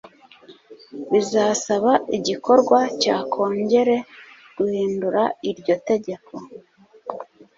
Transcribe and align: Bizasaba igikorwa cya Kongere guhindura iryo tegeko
Bizasaba 1.11 1.91
igikorwa 2.17 2.79
cya 3.01 3.17
Kongere 3.33 3.95
guhindura 4.55 5.23
iryo 5.49 5.75
tegeko 5.87 6.33